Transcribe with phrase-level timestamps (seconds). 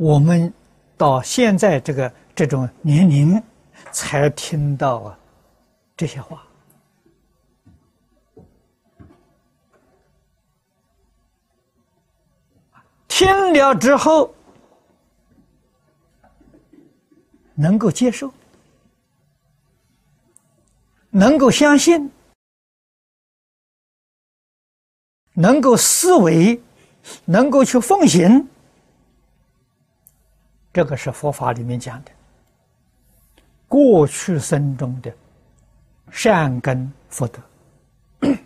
[0.00, 0.50] 我们
[0.96, 3.42] 到现在这个这种年龄，
[3.92, 5.18] 才听到啊
[5.94, 6.42] 这些话。
[13.08, 14.34] 听了之后，
[17.54, 18.32] 能够接受，
[21.10, 22.10] 能够相信，
[25.34, 26.58] 能够思维，
[27.26, 28.48] 能够去奉行，
[30.72, 32.10] 这个是佛法里面讲的
[33.66, 35.12] 过去生中的
[36.10, 37.40] 善根福德。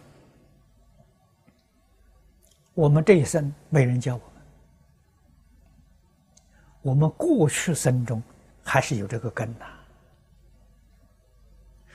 [2.74, 4.42] 我们这一生没人教我们。
[6.82, 8.22] 我们过去生中
[8.62, 9.64] 还是有这个根呐，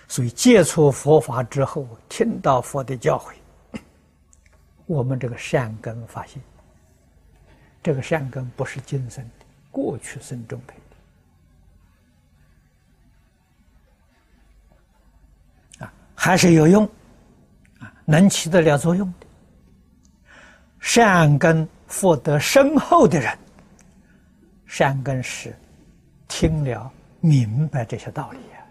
[0.08, 3.80] 所以接触佛法之后，听到佛的教诲，
[4.88, 6.42] 我们这个善根发现，
[7.84, 10.74] 这个善根不是今生的，过去生中的
[15.86, 16.84] 啊，还是有用
[17.80, 19.28] 啊，能起得了作用的。
[20.80, 23.38] 善根福德深厚的人。
[24.66, 25.56] 善根是
[26.28, 28.62] 听了明白这些道理啊，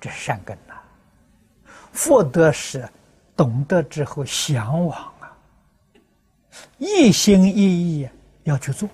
[0.00, 0.74] 这是善根呐。
[1.92, 2.88] 福德是
[3.36, 5.36] 懂得之后向往啊，
[6.78, 8.08] 一心一意
[8.44, 8.88] 要去做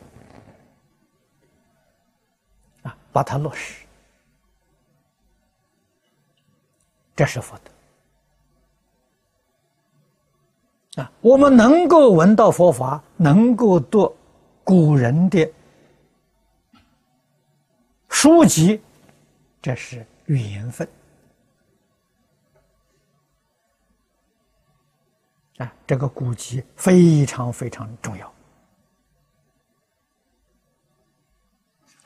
[2.83, 3.85] 啊，把它落实，
[7.17, 7.57] 这是福
[10.95, 11.13] 德啊。
[11.21, 14.17] 我们能够闻到佛法，能够读
[14.65, 15.53] 古人的。
[18.09, 18.83] 书籍，
[19.63, 20.87] 这是缘分
[25.57, 25.73] 啊！
[25.87, 28.31] 这个古籍非常非常重要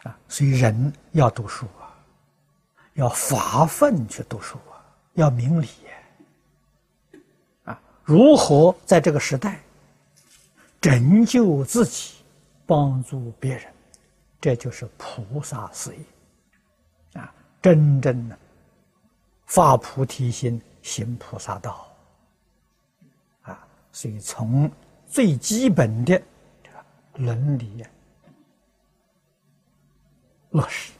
[0.04, 0.16] 啊！
[0.28, 1.92] 所以人要读书啊，
[2.94, 4.78] 要发奋去读书啊，
[5.14, 5.68] 要明理
[7.64, 7.80] 啊！
[8.04, 9.60] 如何在这个时代
[10.80, 12.14] 拯救自己，
[12.64, 13.64] 帮助别人？
[14.40, 18.38] 这就是菩萨事业，啊，真正的
[19.46, 21.90] 发菩提心，行菩萨道，
[23.40, 24.70] 啊，所以从
[25.08, 26.20] 最基本的
[27.14, 27.82] 伦理
[30.54, 30.92] 落实。